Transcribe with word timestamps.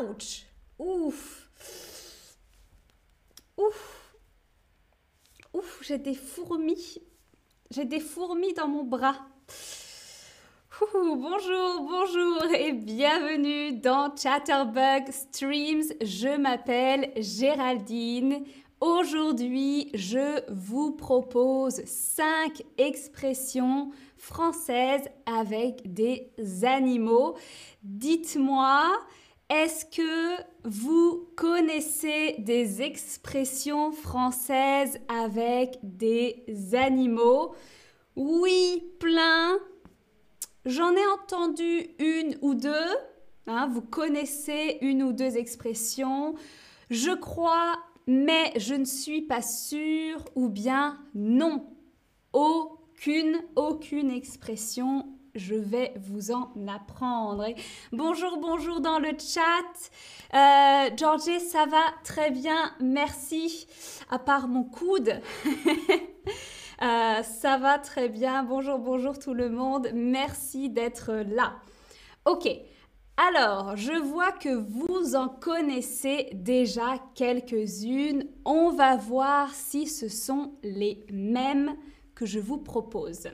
Ouf 0.00 1.50
Ouf 3.56 4.14
Ouf, 5.52 5.82
j'ai 5.82 5.98
des 5.98 6.14
fourmis. 6.14 6.98
J'ai 7.72 7.84
des 7.84 7.98
fourmis 7.98 8.54
dans 8.54 8.68
mon 8.68 8.84
bras. 8.84 9.26
bonjour, 10.92 11.80
bonjour 11.80 12.44
et 12.54 12.72
bienvenue 12.72 13.72
dans 13.72 14.14
Chatterbug 14.14 15.10
Streams. 15.10 15.92
Je 16.00 16.36
m'appelle 16.36 17.10
Géraldine. 17.16 18.44
Aujourd'hui, 18.80 19.90
je 19.94 20.44
vous 20.52 20.92
propose 20.92 21.84
5 21.84 22.62
expressions 22.76 23.90
françaises 24.16 25.08
avec 25.26 25.92
des 25.92 26.30
animaux. 26.62 27.36
Dites-moi, 27.82 28.96
est-ce 29.50 29.86
que 29.86 30.42
vous 30.64 31.28
connaissez 31.34 32.36
des 32.38 32.82
expressions 32.82 33.92
françaises 33.92 34.98
avec 35.08 35.78
des 35.82 36.44
animaux? 36.74 37.54
Oui, 38.14 38.84
plein. 39.00 39.58
J'en 40.66 40.94
ai 40.94 41.06
entendu 41.06 41.88
une 41.98 42.36
ou 42.42 42.54
deux. 42.54 42.96
Hein, 43.46 43.68
vous 43.72 43.80
connaissez 43.80 44.76
une 44.82 45.02
ou 45.02 45.12
deux 45.14 45.38
expressions. 45.38 46.34
Je 46.90 47.12
crois, 47.12 47.78
mais 48.06 48.52
je 48.56 48.74
ne 48.74 48.84
suis 48.84 49.22
pas 49.22 49.40
sûre 49.40 50.22
ou 50.34 50.50
bien 50.50 50.98
non. 51.14 51.64
Aucune, 52.34 53.40
aucune 53.56 54.10
expression 54.10 55.06
je 55.38 55.54
vais 55.54 55.92
vous 55.96 56.32
en 56.32 56.50
apprendre. 56.66 57.46
Bonjour, 57.92 58.38
bonjour 58.38 58.80
dans 58.80 58.98
le 58.98 59.10
chat. 59.18 59.90
Euh, 60.34 60.90
Georgie, 60.96 61.40
ça 61.40 61.64
va 61.66 61.82
très 62.04 62.30
bien, 62.30 62.72
merci. 62.80 63.66
À 64.10 64.18
part 64.18 64.48
mon 64.48 64.64
coude. 64.64 65.20
Euh, 66.80 67.24
ça 67.24 67.58
va 67.58 67.80
très 67.80 68.08
bien. 68.08 68.44
Bonjour, 68.44 68.78
bonjour 68.78 69.18
tout 69.18 69.34
le 69.34 69.50
monde. 69.50 69.88
Merci 69.94 70.70
d'être 70.70 71.12
là. 71.12 71.56
Ok. 72.24 72.48
Alors, 73.16 73.76
je 73.76 73.94
vois 74.00 74.30
que 74.30 74.50
vous 74.50 75.16
en 75.16 75.28
connaissez 75.28 76.30
déjà 76.34 77.02
quelques-unes. 77.16 78.28
On 78.44 78.70
va 78.70 78.94
voir 78.94 79.52
si 79.52 79.88
ce 79.88 80.08
sont 80.08 80.52
les 80.62 81.04
mêmes 81.10 81.74
que 82.14 82.26
je 82.26 82.38
vous 82.38 82.58
propose. 82.58 83.28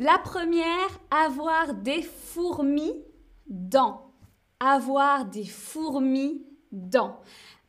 La 0.00 0.16
première, 0.16 1.00
avoir 1.10 1.74
des 1.74 2.02
fourmis 2.02 3.02
dans. 3.48 4.12
Avoir 4.60 5.24
des 5.24 5.44
fourmis 5.44 6.46
dans. 6.70 7.18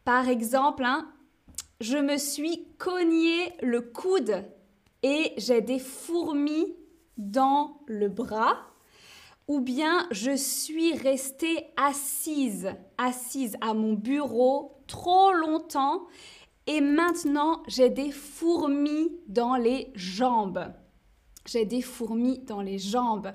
Par 0.05 0.29
exemple, 0.29 0.83
hein, 0.85 1.11
je 1.81 1.97
me 1.97 2.17
suis 2.17 2.67
cogné 2.77 3.55
le 3.63 3.81
coude 3.81 4.45
et 5.01 5.33
j'ai 5.37 5.61
des 5.61 5.79
fourmis 5.79 6.75
dans 7.17 7.81
le 7.87 8.09
bras. 8.09 8.57
Ou 9.47 9.59
bien 9.59 10.07
je 10.11 10.35
suis 10.35 10.93
restée 10.93 11.65
assise, 11.77 12.69
assise 12.99 13.57
à 13.59 13.73
mon 13.73 13.93
bureau 13.93 14.83
trop 14.85 15.31
longtemps 15.31 16.05
et 16.67 16.79
maintenant 16.79 17.63
j'ai 17.67 17.89
des 17.89 18.11
fourmis 18.11 19.17
dans 19.27 19.55
les 19.55 19.91
jambes 19.95 20.71
j'ai 21.51 21.65
des 21.65 21.81
fourmis 21.81 22.39
dans 22.39 22.61
les 22.61 22.77
jambes. 22.77 23.33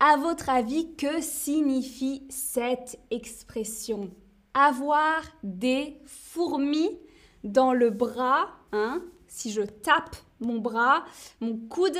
À 0.00 0.16
votre 0.16 0.48
avis, 0.48 0.94
que 0.96 1.20
signifie 1.20 2.26
cette 2.30 2.98
expression? 3.10 4.10
Avoir 4.54 5.22
des 5.42 6.00
fourmis 6.06 6.98
dans 7.44 7.72
le 7.72 7.90
bras, 7.90 8.48
hein, 8.72 9.02
si 9.26 9.50
je 9.52 9.62
tape 9.62 10.16
mon 10.40 10.58
bras, 10.58 11.04
mon 11.40 11.56
coude, 11.56 11.98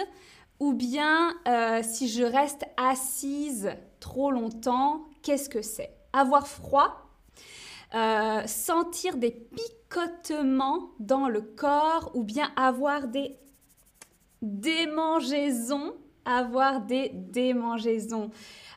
ou 0.61 0.73
bien 0.73 1.35
euh, 1.47 1.83
si 1.83 2.09
je 2.09 2.25
reste 2.25 2.65
assise 2.77 3.71
trop 4.01 4.31
longtemps, 4.31 5.05
qu'est-ce 5.23 5.49
que 5.49 5.63
c'est? 5.63 5.93
Avoir 6.13 6.47
froid, 6.47 7.09
euh, 7.95 8.47
sentir 8.47 9.17
des 9.17 9.31
picotements 9.31 10.91
dans 10.99 11.29
le 11.29 11.43
corps, 11.43 12.11
ou 12.15 12.23
bien 12.23 12.51
avoir 12.57 13.09
des 13.09 13.37
démangeaisons, 14.43 15.95
avoir 16.25 16.83
des 16.83 17.11
démangeaisons. 17.15 18.31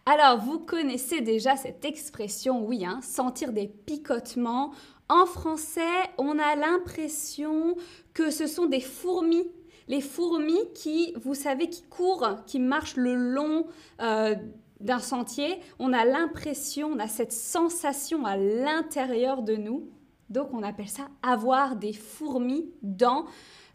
Alors, 0.06 0.40
vous 0.40 0.60
connaissez 0.60 1.22
déjà 1.22 1.56
cette 1.56 1.86
expression, 1.86 2.66
oui, 2.66 2.86
hein, 2.86 3.00
sentir 3.04 3.54
des 3.54 3.68
picotements. 3.68 4.72
En 5.10 5.26
français, 5.26 5.82
on 6.18 6.40
a 6.40 6.56
l'impression 6.56 7.76
que 8.14 8.32
ce 8.32 8.48
sont 8.48 8.66
des 8.66 8.80
fourmis. 8.80 9.48
Les 9.88 10.02
fourmis 10.02 10.72
qui, 10.74 11.14
vous 11.22 11.36
savez, 11.36 11.70
qui 11.70 11.84
courent, 11.84 12.38
qui 12.48 12.60
marchent 12.60 12.96
le 12.96 13.16
long 13.16 13.68
euh, 14.02 14.36
d'un 14.80 15.00
sentier. 15.00 15.60
On 15.80 15.94
a 15.94 16.06
l'impression, 16.06 16.92
on 16.94 17.00
a 17.00 17.08
cette 17.08 17.34
sensation 17.34 18.26
à 18.26 18.38
l'intérieur 18.38 19.44
de 19.44 19.56
nous. 19.56 19.90
Donc, 20.32 20.54
on 20.54 20.64
appelle 20.64 20.88
ça 20.88 21.10
avoir 21.22 21.76
des 21.76 21.92
fourmis 21.92 22.72
dans 22.82 23.26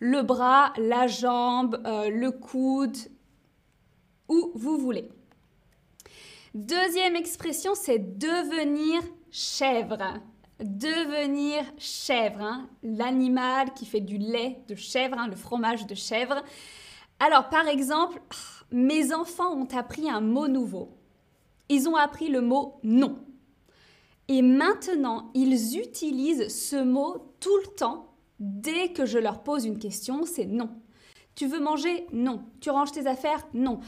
le 0.00 0.22
bras, 0.22 0.72
la 0.78 1.06
jambe, 1.06 1.82
euh, 1.84 2.08
le 2.08 2.30
coude, 2.30 2.96
où 4.28 4.52
vous 4.54 4.78
voulez. 4.78 5.10
Deuxième 6.54 7.14
expression, 7.14 7.74
c'est 7.74 8.18
devenir 8.18 9.02
chèvre. 9.30 9.98
Devenir 10.58 11.62
chèvre, 11.76 12.40
hein. 12.40 12.70
l'animal 12.82 13.74
qui 13.74 13.84
fait 13.84 14.00
du 14.00 14.16
lait 14.16 14.62
de 14.66 14.74
chèvre, 14.74 15.18
hein, 15.18 15.28
le 15.28 15.36
fromage 15.36 15.86
de 15.86 15.94
chèvre. 15.94 16.42
Alors, 17.20 17.50
par 17.50 17.68
exemple, 17.68 18.18
mes 18.72 19.12
enfants 19.12 19.52
ont 19.52 19.68
appris 19.76 20.08
un 20.08 20.22
mot 20.22 20.48
nouveau. 20.48 20.96
Ils 21.68 21.86
ont 21.86 21.96
appris 21.96 22.28
le 22.28 22.40
mot 22.40 22.80
non. 22.82 23.18
Et 24.28 24.42
maintenant, 24.42 25.30
ils 25.34 25.78
utilisent 25.78 26.48
ce 26.48 26.82
mot 26.82 27.34
tout 27.40 27.56
le 27.58 27.74
temps 27.76 28.06
Dès 28.38 28.92
que 28.92 29.06
je 29.06 29.18
leur 29.18 29.42
pose 29.42 29.64
une 29.64 29.78
question, 29.78 30.26
c'est 30.26 30.44
non. 30.44 30.70
Tu 31.34 31.46
veux 31.46 31.60
manger? 31.60 32.06
Non. 32.12 32.44
Tu 32.60 32.70
ranges 32.70 32.92
tes 32.92 33.06
affaires? 33.06 33.46
Non. 33.54 33.80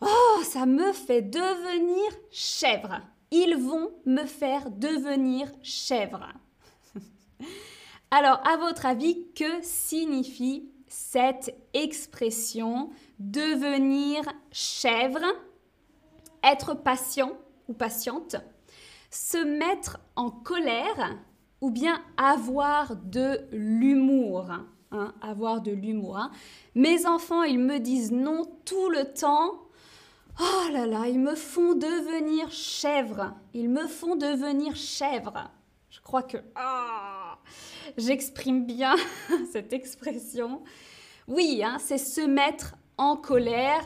Oh, 0.00 0.42
ça 0.44 0.66
me 0.66 0.92
fait 0.92 1.22
devenir 1.22 2.12
chèvre. 2.30 3.00
Ils 3.30 3.56
vont 3.56 3.90
me 4.04 4.24
faire 4.24 4.70
devenir 4.70 5.50
chèvre. 5.62 6.28
Alors, 8.10 8.40
à 8.46 8.56
votre 8.56 8.86
avis, 8.86 9.26
que 9.34 9.62
signifie 9.62 10.70
cette 10.86 11.54
expression 11.74 12.90
devenir 13.18 14.22
chèvre 14.52 15.24
Être 16.44 16.74
patient 16.74 17.32
ou 17.68 17.72
patiente? 17.72 18.36
Se 19.16 19.38
mettre 19.38 19.98
en 20.14 20.30
colère 20.30 21.16
ou 21.62 21.70
bien 21.70 22.02
avoir 22.18 22.96
de 22.96 23.40
l'humour. 23.50 24.50
Hein, 24.92 25.14
avoir 25.22 25.62
de 25.62 25.72
l'humour. 25.72 26.18
Hein. 26.18 26.30
Mes 26.74 27.06
enfants, 27.06 27.42
ils 27.42 27.58
me 27.58 27.80
disent 27.80 28.12
non 28.12 28.44
tout 28.66 28.90
le 28.90 29.10
temps. 29.14 29.62
Oh 30.38 30.70
là 30.70 30.86
là, 30.86 31.08
ils 31.08 31.18
me 31.18 31.34
font 31.34 31.74
devenir 31.74 32.52
chèvre. 32.52 33.32
Ils 33.54 33.70
me 33.70 33.86
font 33.86 34.16
devenir 34.16 34.76
chèvre. 34.76 35.50
Je 35.88 36.00
crois 36.02 36.22
que 36.22 36.36
ah, 36.54 37.38
j'exprime 37.96 38.66
bien 38.66 38.96
cette 39.50 39.72
expression. 39.72 40.62
Oui, 41.26 41.62
hein, 41.64 41.78
c'est 41.80 41.98
se 41.98 42.20
mettre 42.20 42.74
en 42.98 43.16
colère. 43.16 43.80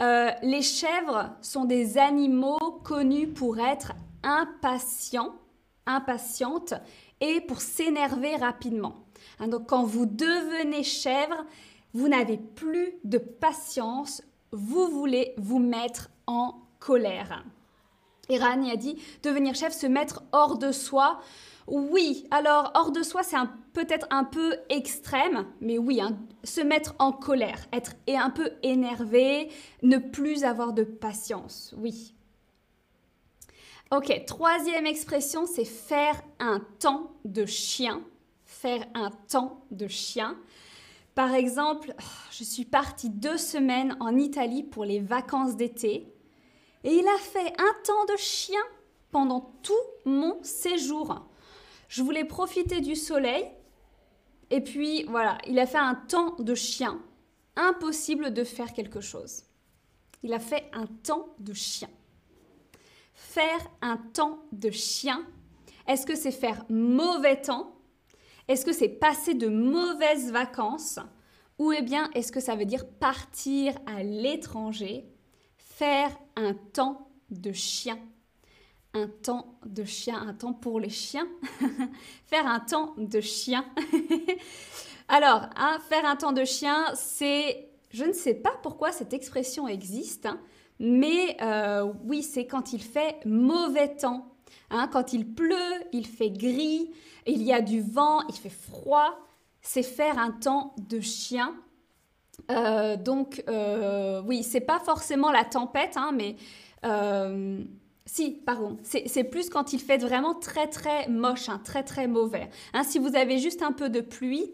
Euh, 0.00 0.30
les 0.42 0.62
chèvres 0.62 1.30
sont 1.42 1.64
des 1.64 1.98
animaux 1.98 2.80
connus 2.84 3.26
pour 3.26 3.58
être 3.58 3.92
impatients, 4.26 5.36
impatientes 5.86 6.74
et 7.20 7.40
pour 7.40 7.62
s'énerver 7.62 8.36
rapidement. 8.36 9.06
Hein, 9.38 9.48
donc 9.48 9.68
quand 9.68 9.84
vous 9.84 10.04
devenez 10.04 10.82
chèvre, 10.82 11.46
vous 11.94 12.08
n'avez 12.08 12.36
plus 12.36 12.92
de 13.04 13.16
patience, 13.16 14.22
vous 14.52 14.88
voulez 14.88 15.34
vous 15.38 15.60
mettre 15.60 16.10
en 16.26 16.60
colère. 16.78 17.44
Et 18.28 18.38
Rani 18.38 18.70
a 18.70 18.76
dit 18.76 19.00
devenir 19.22 19.54
chef, 19.54 19.72
se 19.72 19.86
mettre 19.86 20.22
hors 20.32 20.58
de 20.58 20.72
soi. 20.72 21.20
Oui, 21.68 22.26
alors 22.30 22.72
hors 22.74 22.92
de 22.92 23.02
soi, 23.02 23.22
c'est 23.22 23.36
peut-être 23.72 24.06
un 24.10 24.24
peu 24.24 24.56
extrême, 24.68 25.46
mais 25.60 25.78
oui, 25.78 26.00
hein, 26.00 26.18
se 26.44 26.60
mettre 26.60 26.94
en 26.98 27.12
colère, 27.12 27.66
être 27.72 27.92
un 28.08 28.30
peu 28.30 28.50
énervé, 28.62 29.48
ne 29.82 29.98
plus 29.98 30.44
avoir 30.44 30.72
de 30.72 30.84
patience, 30.84 31.74
oui. 31.78 32.15
Ok, 33.92 34.24
troisième 34.26 34.84
expression, 34.84 35.46
c'est 35.46 35.64
faire 35.64 36.20
un 36.40 36.60
temps 36.80 37.12
de 37.24 37.46
chien. 37.46 38.02
Faire 38.44 38.84
un 38.94 39.10
temps 39.28 39.64
de 39.70 39.86
chien. 39.86 40.36
Par 41.14 41.32
exemple, 41.34 41.94
je 42.32 42.42
suis 42.42 42.64
partie 42.64 43.10
deux 43.10 43.38
semaines 43.38 43.96
en 44.00 44.16
Italie 44.16 44.64
pour 44.64 44.84
les 44.84 44.98
vacances 44.98 45.56
d'été 45.56 46.12
et 46.82 46.94
il 46.94 47.06
a 47.06 47.18
fait 47.18 47.52
un 47.60 47.82
temps 47.84 48.04
de 48.12 48.16
chien 48.16 48.60
pendant 49.10 49.52
tout 49.62 49.72
mon 50.04 50.42
séjour. 50.42 51.24
Je 51.88 52.02
voulais 52.02 52.24
profiter 52.24 52.80
du 52.80 52.96
soleil. 52.96 53.44
Et 54.50 54.60
puis 54.60 55.04
voilà, 55.04 55.38
il 55.46 55.58
a 55.58 55.66
fait 55.66 55.78
un 55.78 55.94
temps 55.94 56.34
de 56.38 56.54
chien. 56.54 57.00
Impossible 57.56 58.34
de 58.34 58.44
faire 58.44 58.72
quelque 58.72 59.00
chose. 59.00 59.44
Il 60.22 60.32
a 60.32 60.38
fait 60.38 60.70
un 60.72 60.86
temps 60.86 61.34
de 61.38 61.52
chien. 61.52 61.88
Faire 63.16 63.70
un 63.80 63.96
temps 63.96 64.44
de 64.52 64.70
chien, 64.70 65.26
est-ce 65.88 66.04
que 66.04 66.14
c'est 66.14 66.30
faire 66.30 66.66
mauvais 66.68 67.40
temps? 67.40 67.74
Est-ce 68.46 68.66
que 68.66 68.72
c'est 68.72 68.90
passer 68.90 69.32
de 69.32 69.48
mauvaises 69.48 70.30
vacances? 70.30 70.98
Ou 71.58 71.72
eh 71.72 71.80
bien, 71.80 72.10
est-ce 72.12 72.30
que 72.30 72.40
ça 72.40 72.56
veut 72.56 72.66
dire 72.66 72.86
partir 72.86 73.74
à 73.86 74.02
l'étranger 74.02 75.08
Faire 75.56 76.10
un 76.36 76.52
temps 76.52 77.10
de 77.30 77.52
chien? 77.52 77.98
Un 78.92 79.08
temps 79.08 79.58
de 79.64 79.84
chien, 79.84 80.20
un 80.20 80.34
temps 80.34 80.52
pour 80.52 80.78
les 80.78 80.90
chiens? 80.90 81.26
faire 82.26 82.46
un 82.46 82.60
temps 82.60 82.94
de 82.98 83.20
chien. 83.22 83.64
Alors, 85.08 85.48
hein, 85.56 85.78
faire 85.88 86.04
un 86.04 86.16
temps 86.16 86.32
de 86.32 86.44
chien, 86.44 86.84
c'est... 86.94 87.70
Je 87.90 88.04
ne 88.04 88.12
sais 88.12 88.34
pas 88.34 88.52
pourquoi 88.62 88.92
cette 88.92 89.12
expression 89.12 89.68
existe, 89.68 90.26
hein, 90.26 90.40
mais 90.78 91.36
euh, 91.40 91.92
oui, 92.04 92.22
c'est 92.22 92.46
quand 92.46 92.72
il 92.72 92.82
fait 92.82 93.16
mauvais 93.24 93.94
temps. 93.94 94.32
Hein, 94.70 94.88
quand 94.92 95.12
il 95.12 95.26
pleut, 95.26 95.84
il 95.92 96.06
fait 96.06 96.30
gris, 96.30 96.90
il 97.26 97.42
y 97.42 97.52
a 97.52 97.60
du 97.60 97.80
vent, 97.80 98.26
il 98.28 98.34
fait 98.34 98.48
froid. 98.48 99.18
C'est 99.62 99.82
faire 99.82 100.18
un 100.18 100.30
temps 100.30 100.74
de 100.78 101.00
chien. 101.00 101.54
Euh, 102.50 102.96
donc, 102.96 103.42
euh, 103.48 104.22
oui, 104.24 104.42
c'est 104.42 104.60
pas 104.60 104.78
forcément 104.78 105.32
la 105.32 105.44
tempête, 105.44 105.96
hein, 105.96 106.12
mais 106.14 106.36
si, 108.04 108.30
pardon, 108.30 108.76
c'est 108.84 109.24
plus 109.24 109.50
quand 109.50 109.72
il 109.72 109.80
fait 109.80 109.98
vraiment 109.98 110.34
très 110.34 110.68
très 110.68 111.08
moche, 111.08 111.50
très 111.64 111.82
très 111.82 112.06
mauvais. 112.06 112.48
Si 112.84 113.00
vous 113.00 113.16
avez 113.16 113.38
juste 113.38 113.62
un 113.62 113.72
peu 113.72 113.88
de 113.88 114.00
pluie, 114.00 114.52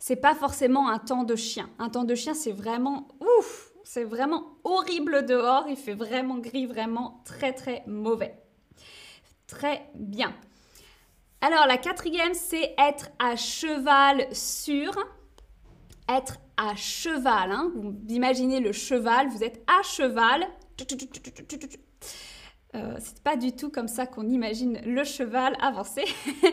c'est 0.00 0.16
pas 0.16 0.34
forcément 0.34 0.88
un 0.88 0.98
temps 0.98 1.24
de 1.24 1.36
chien. 1.36 1.68
Un 1.78 1.90
temps 1.90 2.04
de 2.04 2.14
chien, 2.14 2.32
c'est 2.32 2.52
vraiment 2.52 3.06
ouf, 3.20 3.70
c'est 3.84 4.02
vraiment 4.02 4.56
horrible 4.64 5.26
dehors. 5.26 5.66
Il 5.68 5.76
fait 5.76 5.94
vraiment 5.94 6.38
gris, 6.38 6.66
vraiment 6.66 7.22
très 7.24 7.52
très 7.52 7.84
mauvais. 7.86 8.34
Très 9.46 9.82
bien. 9.94 10.34
Alors 11.42 11.66
la 11.66 11.76
quatrième, 11.76 12.32
c'est 12.34 12.74
être 12.78 13.10
à 13.18 13.36
cheval 13.36 14.26
sur. 14.32 14.96
Être 16.08 16.38
à 16.56 16.74
cheval. 16.76 17.52
Hein. 17.52 17.70
Vous 17.76 17.94
imaginez 18.08 18.60
le 18.60 18.72
cheval, 18.72 19.28
vous 19.28 19.44
êtes 19.44 19.62
à 19.66 19.82
cheval. 19.82 20.46
Euh, 22.74 22.96
c'est 23.00 23.22
pas 23.22 23.36
du 23.36 23.52
tout 23.52 23.68
comme 23.68 23.88
ça 23.88 24.06
qu'on 24.06 24.28
imagine 24.28 24.80
le 24.84 25.04
cheval 25.04 25.56
avancer. 25.60 26.04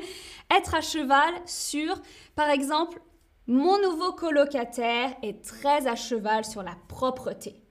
Être 0.51 0.75
à 0.75 0.81
cheval 0.81 1.33
sur, 1.45 2.01
par 2.35 2.49
exemple, 2.49 2.99
mon 3.47 3.81
nouveau 3.81 4.11
colocataire 4.11 5.15
est 5.23 5.43
très 5.43 5.87
à 5.87 5.95
cheval 5.95 6.45
sur 6.45 6.63
la 6.63 6.75
propreté. 6.87 7.61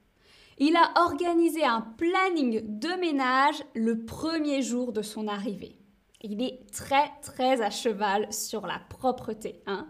Il 0.58 0.74
a 0.74 1.02
organisé 1.02 1.64
un 1.64 1.82
planning 1.82 2.78
de 2.78 2.98
ménage 2.98 3.62
le 3.74 4.04
premier 4.04 4.62
jour 4.62 4.92
de 4.92 5.02
son 5.02 5.28
arrivée. 5.28 5.78
Il 6.22 6.42
est 6.42 6.70
très 6.72 7.10
très 7.20 7.60
à 7.60 7.70
cheval 7.70 8.32
sur 8.32 8.66
la 8.66 8.80
propreté. 8.88 9.62
Hein. 9.66 9.86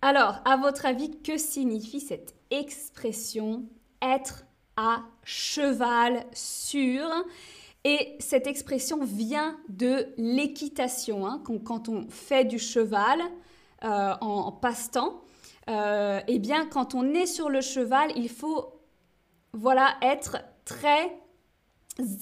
Alors, 0.00 0.40
à 0.44 0.56
votre 0.56 0.84
avis, 0.84 1.22
que 1.22 1.38
signifie 1.38 2.00
cette 2.00 2.34
expression 2.50 3.64
être 4.02 4.44
à 4.76 5.02
cheval 5.22 6.24
sur. 6.32 7.06
Et 7.84 8.16
cette 8.18 8.48
expression 8.48 9.04
vient 9.04 9.56
de 9.68 10.06
l'équitation. 10.16 11.26
Hein, 11.26 11.40
quand, 11.64 11.88
on 11.88 12.08
fait 12.08 12.44
du 12.44 12.58
cheval 12.58 13.20
euh, 13.84 14.14
en, 14.20 14.52
passe-temps, 14.52 15.22
euh, 15.68 16.20
eh 16.28 16.38
bien, 16.38 16.66
quand 16.66 16.94
on 16.94 17.14
est 17.14 17.26
sur 17.26 17.50
le 17.50 17.60
cheval, 17.60 18.12
il 18.16 18.28
faut 18.28 18.80
voilà, 19.52 19.96
être 20.02 20.38
très 20.64 21.18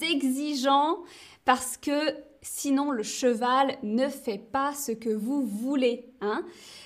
exigeant 0.01 0.97
parce 1.45 1.77
que 1.77 2.15
sinon 2.41 2.91
le 2.91 3.03
cheval 3.03 3.77
ne 3.83 4.07
fait 4.07 4.37
pas 4.37 4.73
ce 4.73 4.91
que 4.91 5.09
vous 5.09 5.45
voulez. 5.45 6.11
Hein. 6.21 6.43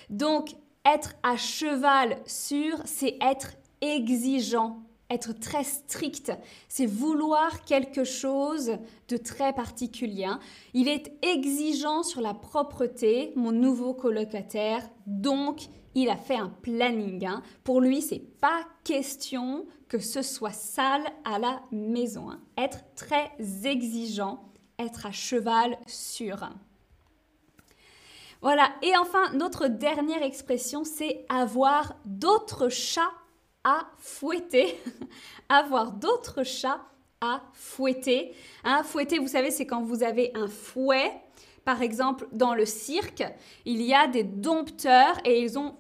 Donc, 0.09 0.51
être 0.85 1.15
à 1.23 1.37
cheval 1.37 2.17
sur, 2.25 2.77
c'est 2.85 3.17
être 3.21 3.53
exigeant 3.81 4.84
être 5.09 5.33
très 5.33 5.63
strict, 5.63 6.31
c'est 6.67 6.85
vouloir 6.85 7.63
quelque 7.65 8.03
chose 8.03 8.77
de 9.07 9.17
très 9.17 9.53
particulier. 9.53 10.25
Hein. 10.25 10.39
Il 10.73 10.87
est 10.87 11.13
exigeant 11.23 12.03
sur 12.03 12.21
la 12.21 12.33
propreté, 12.33 13.31
mon 13.35 13.51
nouveau 13.51 13.93
colocataire, 13.93 14.81
donc 15.05 15.67
il 15.93 16.09
a 16.09 16.17
fait 16.17 16.35
un 16.35 16.49
planning. 16.49 17.25
Hein. 17.25 17.43
Pour 17.63 17.81
lui, 17.81 18.01
c'est 18.01 18.23
pas 18.41 18.65
question 18.83 19.65
que 19.87 19.99
ce 19.99 20.21
soit 20.21 20.51
sale 20.51 21.05
à 21.23 21.39
la 21.39 21.61
maison. 21.71 22.31
Hein. 22.31 22.41
Être 22.57 22.79
très 22.95 23.31
exigeant, 23.63 24.43
être 24.79 25.05
à 25.05 25.11
cheval 25.11 25.77
sur. 25.85 26.49
Voilà, 28.41 28.69
et 28.81 28.95
enfin, 28.97 29.31
notre 29.33 29.67
dernière 29.67 30.21
expression, 30.21 30.83
c'est 30.83 31.25
avoir 31.29 31.95
d'autres 32.05 32.69
chats 32.69 33.11
à 33.65 33.87
fouetter, 33.97 34.79
avoir 35.49 35.91
d'autres 35.91 36.43
chats 36.43 36.85
à 37.19 37.41
fouetter. 37.51 38.33
Un 38.63 38.83
fouetter, 38.83 39.17
vous 39.17 39.27
savez, 39.27 39.51
c'est 39.51 39.65
quand 39.65 39.81
vous 39.81 40.03
avez 40.03 40.31
un 40.35 40.47
fouet. 40.47 41.11
Par 41.65 41.81
exemple, 41.81 42.27
dans 42.31 42.53
le 42.53 42.65
cirque, 42.65 43.23
il 43.65 43.81
y 43.81 43.93
a 43.93 44.07
des 44.07 44.23
dompteurs 44.23 45.17
et 45.25 45.41
ils 45.41 45.57
ont... 45.57 45.75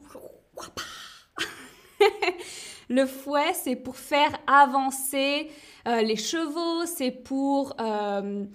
le 2.89 3.05
fouet, 3.05 3.53
c'est 3.53 3.75
pour 3.75 3.95
faire 3.95 4.35
avancer 4.47 5.51
euh, 5.87 6.01
les 6.01 6.15
chevaux, 6.15 6.87
c'est 6.87 7.11
pour 7.11 7.75
euh, 7.79 8.45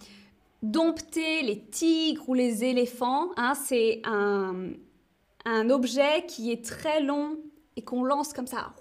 dompter 0.60 1.42
les 1.42 1.64
tigres 1.66 2.28
ou 2.28 2.34
les 2.34 2.64
éléphants. 2.64 3.30
Hein. 3.36 3.54
c'est 3.54 4.02
un, 4.04 4.70
un 5.44 5.70
objet 5.70 6.26
qui 6.26 6.50
est 6.50 6.64
très 6.64 7.00
long 7.00 7.36
et 7.76 7.82
qu'on 7.82 8.02
lance 8.02 8.32
comme 8.32 8.48
ça. 8.48 8.72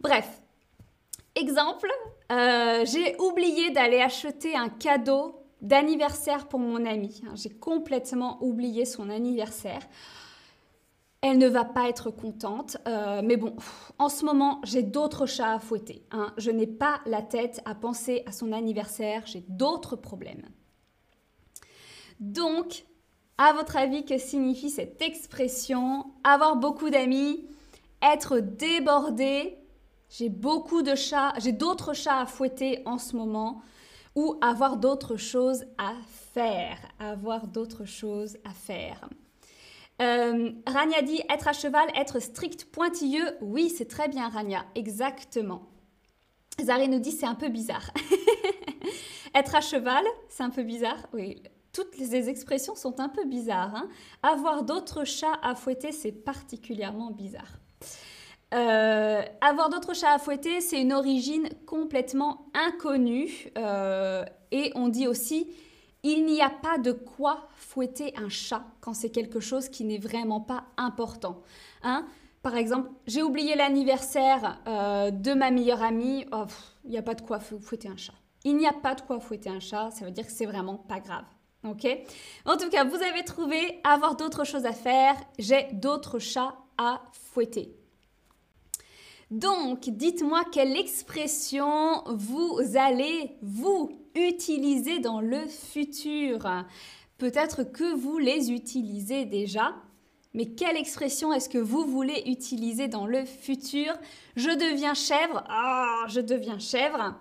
Bref, 0.00 0.42
exemple, 1.34 1.88
euh, 2.32 2.84
j'ai 2.84 3.16
oublié 3.20 3.70
d'aller 3.70 4.00
acheter 4.00 4.56
un 4.56 4.68
cadeau 4.68 5.42
d'anniversaire 5.62 6.48
pour 6.48 6.60
mon 6.60 6.84
amie. 6.84 7.22
Hein, 7.26 7.34
j'ai 7.34 7.50
complètement 7.50 8.38
oublié 8.42 8.84
son 8.84 9.10
anniversaire. 9.10 9.80
Elle 11.22 11.38
ne 11.38 11.48
va 11.48 11.64
pas 11.64 11.88
être 11.88 12.10
contente, 12.10 12.76
euh, 12.86 13.20
mais 13.24 13.36
bon, 13.36 13.56
en 13.98 14.08
ce 14.08 14.24
moment, 14.24 14.60
j'ai 14.64 14.82
d'autres 14.82 15.26
chats 15.26 15.54
à 15.54 15.58
fouetter. 15.58 16.04
Hein. 16.12 16.32
Je 16.36 16.50
n'ai 16.50 16.66
pas 16.66 17.00
la 17.06 17.22
tête 17.22 17.62
à 17.64 17.74
penser 17.74 18.22
à 18.26 18.32
son 18.32 18.52
anniversaire, 18.52 19.22
j'ai 19.26 19.42
d'autres 19.48 19.96
problèmes. 19.96 20.44
Donc, 22.20 22.84
à 23.38 23.52
votre 23.52 23.76
avis, 23.76 24.04
que 24.04 24.18
signifie 24.18 24.70
cette 24.70 25.02
expression 25.02 26.06
Avoir 26.22 26.56
beaucoup 26.56 26.90
d'amis 26.90 27.46
être 28.02 28.38
débordé, 28.38 29.58
j'ai 30.08 30.28
beaucoup 30.28 30.82
de 30.82 30.94
chats, 30.94 31.32
j'ai 31.38 31.52
d'autres 31.52 31.92
chats 31.94 32.20
à 32.20 32.26
fouetter 32.26 32.82
en 32.86 32.98
ce 32.98 33.16
moment, 33.16 33.62
ou 34.14 34.38
avoir 34.40 34.76
d'autres 34.76 35.16
choses 35.16 35.64
à 35.78 35.92
faire, 36.32 36.78
avoir 36.98 37.46
d'autres 37.46 37.84
choses 37.84 38.38
à 38.44 38.50
faire. 38.50 39.08
Euh, 40.00 40.52
Rania 40.66 41.02
dit 41.02 41.22
être 41.30 41.48
à 41.48 41.52
cheval, 41.52 41.88
être 41.94 42.20
strict, 42.20 42.66
pointilleux. 42.66 43.36
Oui, 43.40 43.70
c'est 43.70 43.88
très 43.88 44.08
bien, 44.08 44.28
Rania, 44.28 44.64
exactement. 44.74 45.62
Zari 46.62 46.88
nous 46.88 46.98
dit 46.98 47.12
c'est 47.12 47.26
un 47.26 47.34
peu 47.34 47.48
bizarre. 47.48 47.90
être 49.34 49.54
à 49.54 49.60
cheval, 49.60 50.04
c'est 50.28 50.42
un 50.42 50.50
peu 50.50 50.62
bizarre. 50.62 51.06
Oui, 51.12 51.42
toutes 51.72 51.98
les 51.98 52.28
expressions 52.28 52.74
sont 52.74 53.00
un 53.00 53.08
peu 53.08 53.24
bizarres. 53.24 53.74
Hein. 53.74 53.88
Avoir 54.22 54.62
d'autres 54.64 55.04
chats 55.04 55.38
à 55.42 55.54
fouetter, 55.54 55.92
c'est 55.92 56.12
particulièrement 56.12 57.10
bizarre. 57.10 57.58
Euh, 58.54 59.22
avoir 59.40 59.68
d'autres 59.70 59.94
chats 59.94 60.12
à 60.12 60.18
fouetter, 60.18 60.60
c'est 60.60 60.80
une 60.80 60.92
origine 60.92 61.48
complètement 61.66 62.46
inconnue. 62.54 63.50
Euh, 63.58 64.24
et 64.52 64.72
on 64.74 64.88
dit 64.88 65.08
aussi, 65.08 65.48
il 66.02 66.24
n'y 66.26 66.40
a 66.40 66.50
pas 66.50 66.78
de 66.78 66.92
quoi 66.92 67.48
fouetter 67.56 68.14
un 68.16 68.28
chat 68.28 68.64
quand 68.80 68.94
c'est 68.94 69.10
quelque 69.10 69.40
chose 69.40 69.68
qui 69.68 69.84
n'est 69.84 69.98
vraiment 69.98 70.40
pas 70.40 70.64
important. 70.76 71.42
Hein 71.82 72.06
Par 72.42 72.56
exemple, 72.56 72.90
j'ai 73.06 73.22
oublié 73.22 73.56
l'anniversaire 73.56 74.60
euh, 74.68 75.10
de 75.10 75.34
ma 75.34 75.50
meilleure 75.50 75.82
amie, 75.82 76.24
oh, 76.32 76.44
il 76.84 76.90
n'y 76.90 76.98
a 76.98 77.02
pas 77.02 77.14
de 77.14 77.22
quoi 77.22 77.40
fouetter 77.40 77.88
un 77.88 77.96
chat. 77.96 78.14
Il 78.44 78.56
n'y 78.56 78.66
a 78.68 78.72
pas 78.72 78.94
de 78.94 79.00
quoi 79.00 79.18
fouetter 79.18 79.50
un 79.50 79.60
chat, 79.60 79.90
ça 79.90 80.04
veut 80.04 80.12
dire 80.12 80.24
que 80.24 80.32
c'est 80.32 80.46
vraiment 80.46 80.76
pas 80.76 81.00
grave. 81.00 81.24
En 82.44 82.56
tout 82.56 82.70
cas, 82.70 82.84
vous 82.84 83.02
avez 83.02 83.24
trouvé 83.24 83.80
avoir 83.84 84.16
d'autres 84.16 84.44
choses 84.44 84.66
à 84.66 84.72
faire. 84.72 85.16
J'ai 85.38 85.66
d'autres 85.72 86.18
chats 86.18 86.54
fouetter. 87.12 87.74
Donc, 89.30 89.88
dites-moi 89.88 90.44
quelle 90.52 90.76
expression 90.76 92.04
vous 92.06 92.60
allez, 92.74 93.36
vous, 93.42 93.90
utiliser 94.14 95.00
dans 95.00 95.20
le 95.20 95.46
futur. 95.46 96.64
Peut-être 97.18 97.64
que 97.64 97.94
vous 97.94 98.18
les 98.18 98.52
utilisez 98.52 99.24
déjà, 99.24 99.74
mais 100.34 100.46
quelle 100.46 100.76
expression 100.76 101.32
est-ce 101.32 101.48
que 101.48 101.58
vous 101.58 101.84
voulez 101.86 102.22
utiliser 102.26 102.88
dans 102.88 103.06
le 103.06 103.24
futur? 103.24 103.94
Je 104.36 104.50
deviens 104.50 104.94
chèvre. 104.94 105.42
Ah, 105.48 106.04
je 106.08 106.20
deviens 106.20 106.58
chèvre. 106.58 107.14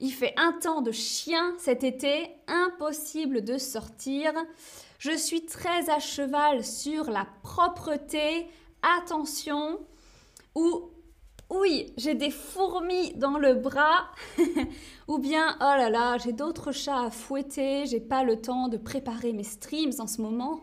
Il 0.00 0.10
fait 0.10 0.34
un 0.36 0.52
temps 0.52 0.80
de 0.80 0.92
chien 0.92 1.54
cet 1.58 1.82
été, 1.82 2.28
impossible 2.46 3.42
de 3.42 3.58
sortir. 3.58 4.32
Je 4.98 5.16
suis 5.16 5.46
très 5.46 5.88
à 5.88 6.00
cheval 6.00 6.64
sur 6.64 7.10
la 7.10 7.26
propreté. 7.42 8.46
Attention. 8.82 9.78
Ou 10.54 10.90
oui, 11.50 11.94
j'ai 11.96 12.14
des 12.14 12.30
fourmis 12.30 13.14
dans 13.14 13.38
le 13.38 13.54
bras. 13.54 14.10
Ou 15.08 15.18
bien, 15.18 15.56
oh 15.60 15.74
là 15.76 15.88
là, 15.88 16.18
j'ai 16.18 16.32
d'autres 16.32 16.72
chats 16.72 17.04
à 17.04 17.10
fouetter, 17.10 17.86
j'ai 17.86 18.00
pas 18.00 18.22
le 18.22 18.40
temps 18.40 18.68
de 18.68 18.76
préparer 18.76 19.32
mes 19.32 19.44
streams 19.44 19.92
en 19.98 20.06
ce 20.06 20.20
moment. 20.20 20.60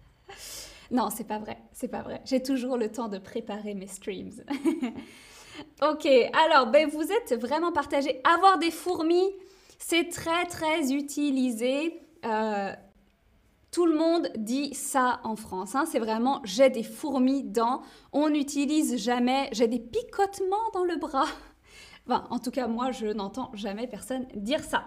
non, 0.90 1.10
c'est 1.10 1.26
pas 1.26 1.38
vrai, 1.38 1.58
c'est 1.72 1.88
pas 1.88 2.00
vrai. 2.00 2.22
J'ai 2.24 2.42
toujours 2.42 2.78
le 2.78 2.90
temps 2.90 3.08
de 3.08 3.18
préparer 3.18 3.74
mes 3.74 3.88
streams. 3.88 4.42
ok, 5.82 6.08
alors, 6.32 6.68
ben, 6.68 6.88
vous 6.88 7.12
êtes 7.12 7.38
vraiment 7.38 7.72
partagé. 7.72 8.22
Avoir 8.24 8.58
des 8.58 8.70
fourmis, 8.70 9.30
c'est 9.78 10.08
très 10.08 10.46
très 10.46 10.92
utilisé. 10.92 12.00
Euh, 12.24 12.72
tout 13.70 13.86
le 13.86 13.96
monde 13.96 14.28
dit 14.36 14.74
ça 14.74 15.20
en 15.24 15.36
France. 15.36 15.74
Hein. 15.74 15.84
C'est 15.86 15.98
vraiment 15.98 16.40
j'ai 16.44 16.70
des 16.70 16.82
fourmis 16.82 17.44
dans. 17.44 17.82
On 18.12 18.28
n'utilise 18.28 18.96
jamais 18.96 19.48
j'ai 19.52 19.68
des 19.68 19.78
picotements 19.78 20.56
dans 20.74 20.84
le 20.84 20.96
bras. 20.96 21.26
En 22.08 22.38
tout 22.38 22.50
cas, 22.50 22.66
moi, 22.66 22.90
je 22.90 23.06
n'entends 23.06 23.50
jamais 23.54 23.86
personne 23.86 24.26
dire 24.34 24.64
ça. 24.64 24.84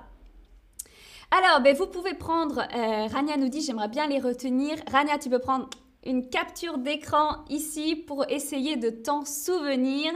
Alors, 1.31 1.61
ben, 1.61 1.75
vous 1.75 1.87
pouvez 1.87 2.13
prendre, 2.13 2.59
euh, 2.59 3.07
Rania 3.07 3.37
nous 3.37 3.49
dit, 3.49 3.61
j'aimerais 3.61 3.87
bien 3.87 4.07
les 4.07 4.19
retenir. 4.19 4.77
Rania, 4.91 5.17
tu 5.17 5.29
peux 5.29 5.39
prendre 5.39 5.69
une 6.05 6.29
capture 6.29 6.77
d'écran 6.77 7.45
ici 7.49 7.95
pour 7.95 8.29
essayer 8.29 8.75
de 8.75 8.89
t'en 8.89 9.25
souvenir. 9.25 10.11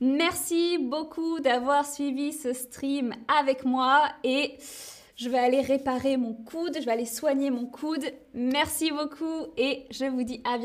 Merci 0.00 0.78
beaucoup 0.78 1.40
d'avoir 1.40 1.86
suivi 1.86 2.32
ce 2.32 2.52
stream 2.52 3.14
avec 3.28 3.64
moi 3.64 4.02
et 4.24 4.56
je 5.20 5.28
vais 5.28 5.38
aller 5.38 5.60
réparer 5.60 6.16
mon 6.16 6.32
coude, 6.32 6.78
je 6.80 6.86
vais 6.86 6.92
aller 6.92 7.04
soigner 7.04 7.50
mon 7.50 7.66
coude. 7.66 8.04
Merci 8.32 8.90
beaucoup 8.90 9.48
et 9.58 9.84
je 9.90 10.06
vous 10.06 10.22
dis 10.22 10.40
à 10.44 10.56
bientôt. 10.56 10.58